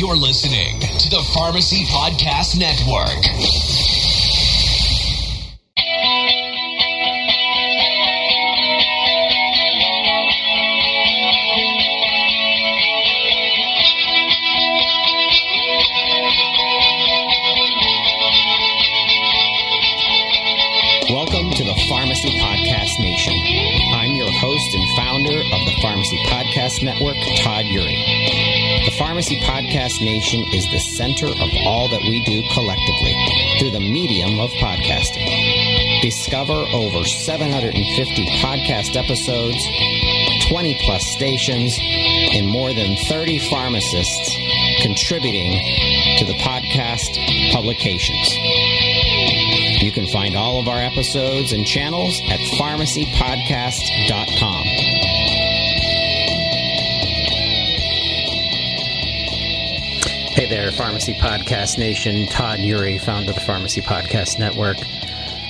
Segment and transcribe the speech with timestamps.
[0.00, 3.20] You're listening to the Pharmacy Podcast Network.
[21.10, 23.34] Welcome to the Pharmacy Podcast Nation.
[23.92, 28.09] I'm your host and founder of the Pharmacy Podcast Network, Todd Eury.
[29.00, 33.14] Pharmacy Podcast Nation is the center of all that we do collectively
[33.58, 35.24] through the medium of podcasting.
[36.02, 39.56] Discover over 750 podcast episodes,
[40.50, 44.36] 20 plus stations, and more than 30 pharmacists
[44.82, 45.52] contributing
[46.18, 47.16] to the podcast
[47.52, 48.36] publications.
[49.82, 54.89] You can find all of our episodes and channels at pharmacypodcast.com.
[60.32, 62.28] Hey there, Pharmacy Podcast Nation.
[62.28, 64.76] Todd Eury, founder of the Pharmacy Podcast Network.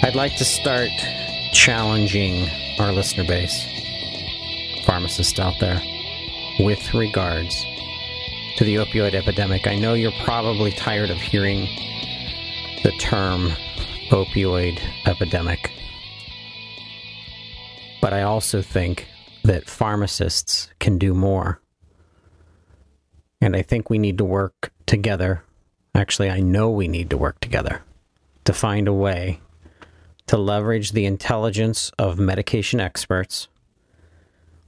[0.02, 0.88] I'd like to start
[1.52, 3.66] challenging our listener base,
[4.86, 5.82] pharmacists out there,
[6.60, 7.62] with regards
[8.56, 9.66] to the opioid epidemic.
[9.66, 11.68] I know you're probably tired of hearing
[12.82, 13.50] the term
[14.10, 15.70] opioid epidemic.
[18.00, 19.08] But I also think
[19.44, 21.60] that pharmacists can do more.
[23.40, 25.42] And I think we need to work together.
[25.94, 27.82] Actually, I know we need to work together
[28.44, 29.40] to find a way
[30.26, 33.48] to leverage the intelligence of medication experts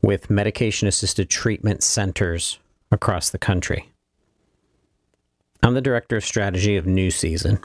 [0.02, 2.58] with medication assisted treatment centers
[2.90, 3.92] across the country.
[5.62, 7.60] I'm the director of strategy of New Season.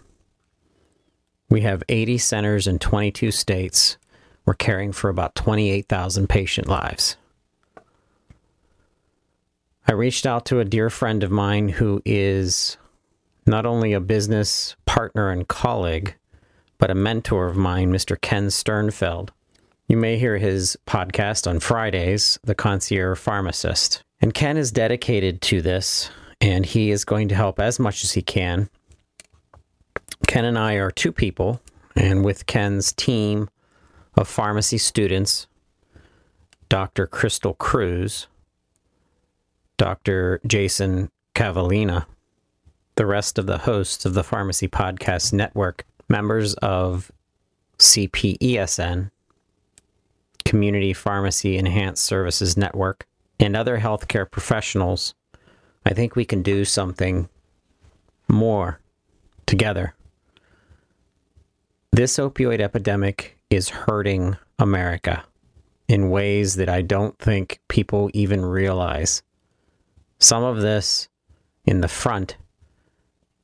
[1.49, 3.97] We have 80 centers in 22 states.
[4.45, 7.17] We're caring for about 28,000 patient lives.
[9.88, 12.77] I reached out to a dear friend of mine who is
[13.45, 16.15] not only a business partner and colleague,
[16.77, 18.20] but a mentor of mine, Mr.
[18.20, 19.30] Ken Sternfeld.
[19.87, 24.02] You may hear his podcast on Fridays, The Concierge Pharmacist.
[24.20, 26.09] And Ken is dedicated to this,
[26.42, 28.69] and he is going to help as much as he can
[30.27, 31.61] Ken and I are two people,
[31.95, 33.49] and with Ken's team
[34.15, 35.48] of pharmacy students,
[36.69, 37.08] Dr.
[37.08, 38.27] Crystal Cruz,
[39.77, 40.42] Dr.
[40.45, 42.05] Jason Cavallina,
[42.95, 47.11] the rest of the hosts of the Pharmacy Podcast Network, members of
[47.77, 49.11] CPESN,
[50.45, 53.05] Community Pharmacy Enhanced Services Network,
[53.39, 55.14] and other healthcare professionals,
[55.86, 57.30] I think we can do something
[58.27, 58.80] more
[59.45, 59.93] together.
[61.92, 65.23] This opioid epidemic is hurting America
[65.87, 69.21] in ways that I don't think people even realize.
[70.20, 71.10] Some of this
[71.66, 72.38] in the front,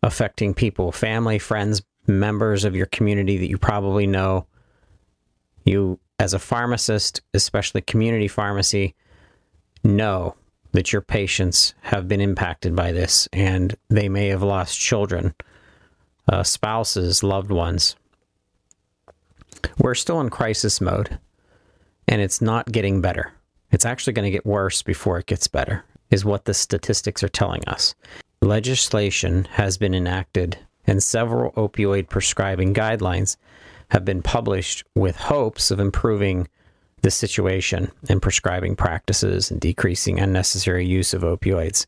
[0.02, 4.46] affecting people, family, friends, members of your community that you probably know.
[5.66, 8.96] You, as a pharmacist, especially community pharmacy,
[9.84, 10.36] know
[10.72, 15.36] that your patients have been impacted by this and they may have lost children,
[16.28, 17.96] uh, spouses, loved ones.
[19.78, 21.20] We're still in crisis mode
[22.08, 23.34] and it's not getting better.
[23.72, 27.30] It's actually going to get worse before it gets better, is what the statistics are
[27.30, 27.96] telling us.
[28.44, 33.36] Legislation has been enacted and several opioid prescribing guidelines
[33.90, 36.48] have been published with hopes of improving
[37.02, 41.88] the situation and prescribing practices and decreasing unnecessary use of opioids.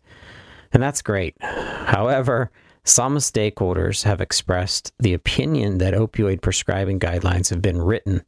[0.73, 1.35] And that's great.
[1.41, 2.49] However,
[2.83, 8.23] some stakeholders have expressed the opinion that opioid prescribing guidelines have been written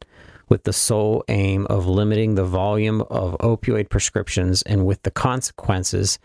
[0.48, 6.18] with the sole aim of limiting the volume of opioid prescriptions and with the consequences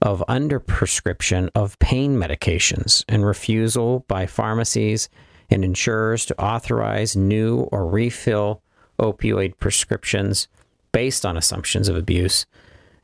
[0.00, 5.08] of underprescription of pain medications and refusal by pharmacies
[5.48, 8.62] and insurers to authorize new or refill
[8.98, 10.48] opioid prescriptions
[10.90, 12.46] based on assumptions of abuse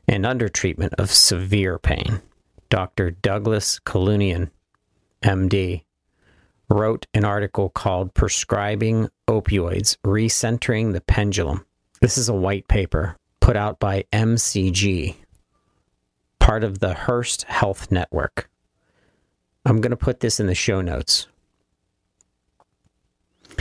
[0.07, 2.21] and undertreatment of severe pain.
[2.69, 3.11] Dr.
[3.11, 4.49] Douglas Kalunian,
[5.23, 5.83] MD,
[6.69, 11.65] wrote an article called Prescribing Opioids Recentering the Pendulum.
[12.01, 15.15] This is a white paper put out by MCG,
[16.39, 18.49] part of the Hearst Health Network.
[19.65, 21.27] I'm going to put this in the show notes.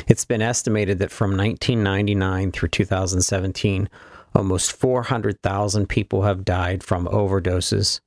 [0.06, 3.88] It's been estimated that from 1999 through 2017,
[4.34, 8.00] almost 400,000 people have died from overdoses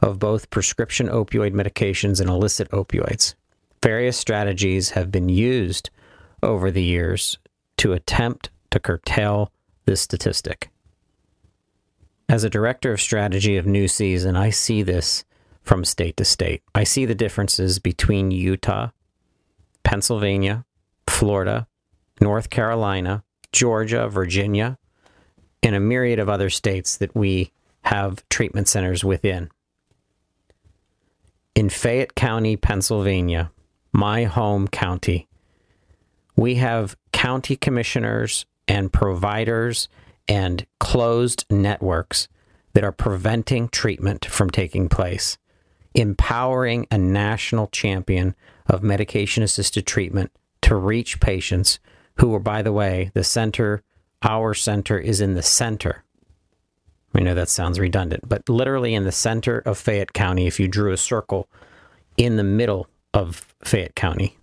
[0.00, 3.34] of both prescription opioid medications and illicit opioids.
[3.82, 5.90] Various strategies have been used
[6.42, 7.38] over the years
[7.78, 9.52] to attempt to curtail
[9.86, 10.70] this statistic.
[12.28, 15.24] As a director of strategy of New Season, I see this
[15.62, 16.62] from state to state.
[16.74, 18.90] I see the differences between Utah,
[19.82, 20.64] Pennsylvania,
[21.06, 21.66] Florida,
[22.20, 24.78] North Carolina, Georgia, Virginia,
[25.62, 27.50] and a myriad of other states that we
[27.82, 29.50] have treatment centers within.
[31.54, 33.50] In Fayette County, Pennsylvania,
[33.92, 35.28] my home county,
[36.36, 39.88] we have county commissioners and providers
[40.28, 42.28] and closed networks
[42.72, 45.38] that are preventing treatment from taking place,
[45.94, 48.34] empowering a national champion
[48.66, 50.30] of medication assisted treatment
[50.62, 51.80] to reach patients
[52.16, 53.82] who are, by the way, the center,
[54.22, 56.04] our center is in the center.
[57.14, 60.68] I know that sounds redundant, but literally in the center of Fayette County, if you
[60.68, 61.48] drew a circle
[62.16, 64.36] in the middle of Fayette County,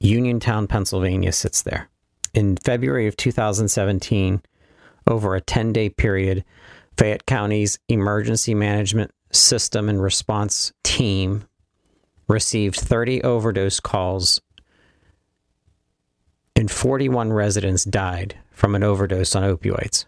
[0.00, 1.88] Uniontown, Pennsylvania sits there.
[2.32, 4.42] In February of 2017,
[5.06, 6.44] over a 10 day period,
[6.96, 11.44] Fayette County's emergency management system and response team
[12.28, 14.40] received 30 overdose calls,
[16.54, 20.04] and 41 residents died from an overdose on opioids.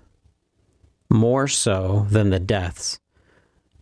[1.09, 3.01] More so than the deaths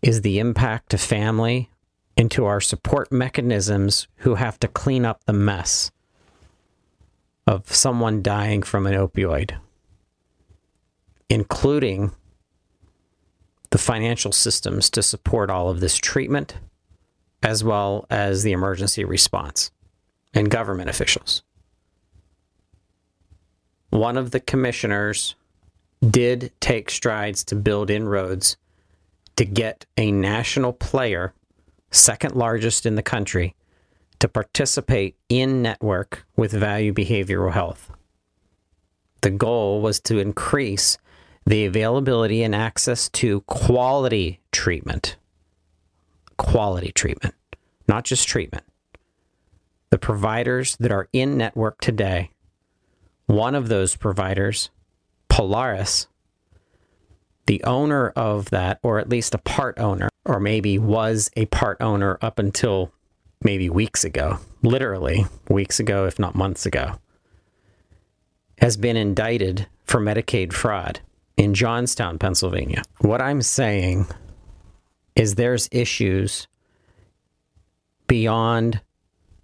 [0.01, 1.70] is the impact to family
[2.21, 5.91] and to our support mechanisms who have to clean up the mess
[7.45, 9.57] of someone dying from an opioid
[11.31, 12.11] including
[13.69, 16.57] the financial systems to support all of this treatment,
[17.41, 19.71] as well as the emergency response
[20.33, 21.41] and government officials.
[23.91, 25.35] One of the commissioners
[26.05, 28.57] did take strides to build inroads
[29.37, 31.33] to get a national player,
[31.91, 33.55] second largest in the country,
[34.19, 37.91] to participate in network with Value Behavioral Health.
[39.21, 40.97] The goal was to increase
[41.45, 45.17] the availability and access to quality treatment.
[46.37, 47.35] Quality treatment,
[47.87, 48.63] not just treatment.
[49.89, 52.31] The providers that are in network today,
[53.25, 54.69] one of those providers,
[55.29, 56.07] Polaris,
[57.45, 61.81] the owner of that, or at least a part owner, or maybe was a part
[61.81, 62.91] owner up until
[63.43, 66.99] maybe weeks ago, literally weeks ago, if not months ago,
[68.59, 70.99] has been indicted for Medicaid fraud
[71.37, 72.83] in Johnstown, Pennsylvania.
[72.99, 74.07] What I'm saying
[75.15, 76.47] is there's issues
[78.07, 78.81] beyond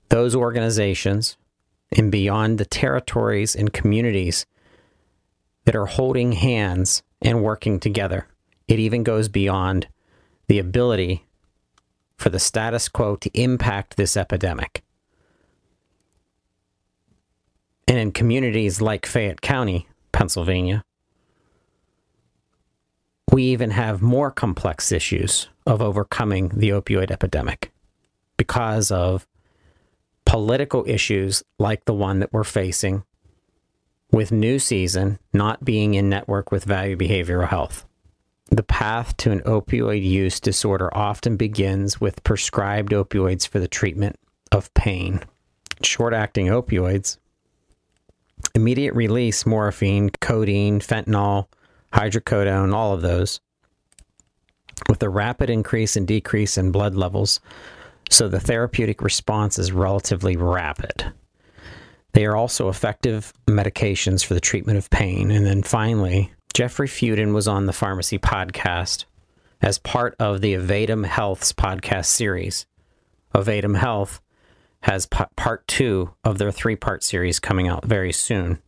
[0.10, 1.38] those organizations
[1.92, 4.46] and beyond the territories and communities
[5.66, 8.28] that are holding hands and working together.
[8.68, 9.88] It even goes beyond
[10.48, 11.26] the ability
[12.18, 14.84] for the status quo to impact this epidemic.
[17.88, 20.84] And in communities like Fayette County, Pennsylvania,
[23.32, 27.72] we even have more complex issues of overcoming the opioid epidemic
[28.36, 29.28] because of
[30.26, 33.04] political issues like the one that we're facing
[34.12, 37.86] with New Season not being in network with Value Behavioral Health.
[38.50, 44.18] The path to an opioid use disorder often begins with prescribed opioids for the treatment
[44.52, 45.22] of pain.
[45.84, 47.18] Short acting opioids,
[48.56, 51.48] immediate release morphine, codeine, fentanyl,
[51.94, 53.42] hydrocodone, all of those,
[54.88, 57.40] with a rapid increase and decrease in blood levels.
[58.10, 61.12] So the therapeutic response is relatively rapid.
[62.14, 65.30] They are also effective medications for the treatment of pain.
[65.32, 69.06] And then finally, Jeffrey Fuden was on the Pharmacy podcast
[69.62, 72.66] as part of the Avadim Health's podcast series.
[73.36, 74.22] Avadim Health
[74.82, 78.60] has part two of their three part series coming out very soon.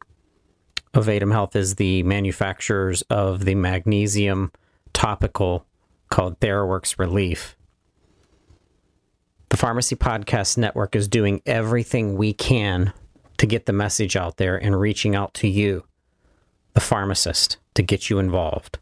[0.94, 4.52] Avadim Health is the manufacturers of the magnesium
[4.94, 5.66] topical
[6.10, 7.56] called Theraworx Relief.
[9.50, 12.94] The Pharmacy Podcast Network is doing everything we can
[13.40, 15.86] to get the message out there and reaching out to you,
[16.74, 18.78] the pharmacist, to get you involved.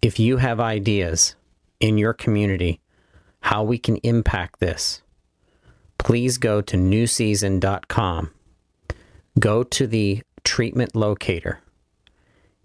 [0.00, 1.34] If you have ideas
[1.80, 2.80] in your community
[3.40, 5.02] how we can impact this,
[5.98, 8.30] please go to newseason.com.
[9.38, 11.60] Go to the treatment locator.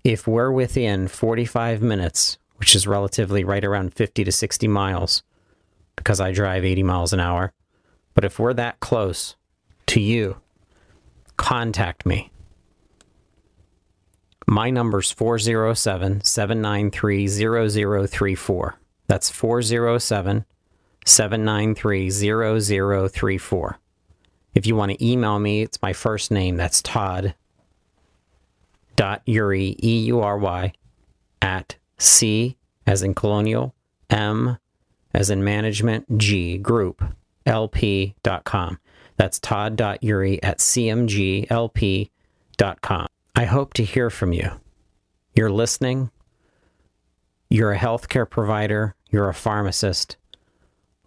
[0.04, 5.24] If we're within 45 minutes, which is relatively right around 50 to 60 miles,
[5.96, 7.54] because I drive 80 miles an hour,
[8.14, 9.36] but if we're that close
[9.88, 10.38] to you,
[11.40, 12.32] contact me.
[14.46, 18.80] My number's 407 793 0034.
[19.08, 20.46] That's 407
[21.06, 23.80] 793 0034.
[24.54, 26.58] If you want to email me, it's my first name.
[26.58, 27.34] That's Todd
[28.96, 30.74] dot Eury, E U R Y,
[31.42, 33.74] at C as in colonial,
[34.10, 34.58] M
[35.14, 37.02] as in management, G, group,
[37.46, 38.80] lp.com.
[39.20, 42.08] That's todd.eury at cmglp.com.
[43.36, 44.50] I hope to hear from you.
[45.36, 46.10] You're listening.
[47.50, 48.96] You're a healthcare provider.
[49.10, 50.16] You're a pharmacist.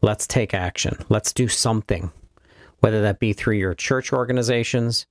[0.03, 0.99] Let's take action.
[1.09, 2.13] Let's do something,
[2.81, 5.07] whether that be through your church organizations,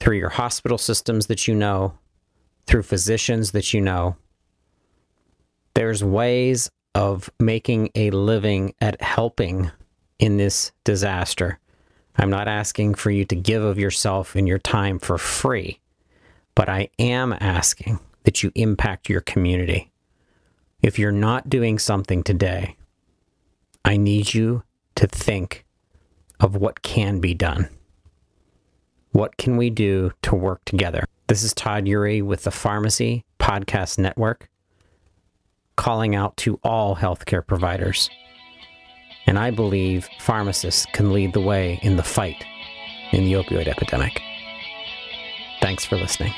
[0.00, 1.98] through your hospital systems that you know,
[2.66, 4.16] through physicians that you know.
[5.74, 9.70] There's ways of making a living at helping
[10.18, 11.58] in this disaster.
[12.16, 15.80] I'm not asking for you to give of yourself and your time for free,
[16.54, 19.90] but I am asking that you impact your community.
[20.82, 22.76] If you're not doing something today,
[23.84, 24.62] I need you
[24.96, 25.64] to think
[26.38, 27.68] of what can be done.
[29.12, 31.04] What can we do to work together?
[31.28, 34.48] This is Todd Eury with the Pharmacy Podcast Network,
[35.76, 38.10] calling out to all healthcare providers.
[39.26, 42.44] And I believe pharmacists can lead the way in the fight
[43.12, 44.20] in the opioid epidemic.
[45.60, 46.32] Thanks for listening.